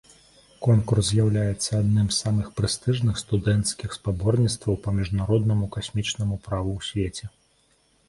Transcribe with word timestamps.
Конкурс 0.67 1.03
з'яўляецца 1.09 1.69
адным 1.81 2.07
з 2.13 2.17
самых 2.23 2.49
прэстыжных 2.61 3.21
студэнцкіх 3.25 3.89
спаборніцтваў 4.01 4.83
па 4.89 4.97
міжнароднаму 4.99 5.73
касмічнаму 5.81 6.45
праву 6.51 6.71
ў 6.79 6.93
свеце. 6.93 7.35